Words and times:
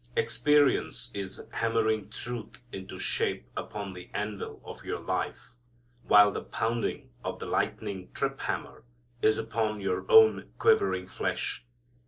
Experience 0.15 1.11
is 1.13 1.39
hammering 1.51 2.09
truth 2.09 2.59
into 2.71 2.97
shape 2.97 3.45
upon 3.55 3.93
the 3.93 4.09
anvil 4.15 4.59
of 4.65 4.83
your 4.83 4.97
life, 4.99 5.51
while 6.01 6.31
the 6.31 6.41
pounding 6.41 7.11
of 7.23 7.37
the 7.37 7.45
lightning 7.45 8.11
trip 8.11 8.41
hammer 8.41 8.83
is 9.21 9.37
upon 9.37 9.79
your 9.79 10.11
own 10.11 10.49
quivering 10.57 11.05
flesh. 11.05 11.63